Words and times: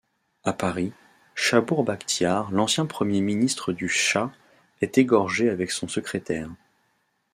À 0.43 0.51
Paris, 0.51 0.93
Chapour 1.35 1.83
Bakhtiar, 1.83 2.49
l'ancien 2.49 2.87
premier-ministre 2.87 3.71
du 3.71 3.87
Shah 3.87 4.31
est 4.81 4.97
égorgé 4.97 5.47
avec 5.47 5.69
son 5.69 5.87
secrétaire. 5.87 6.49